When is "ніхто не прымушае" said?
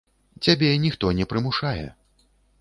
0.85-1.85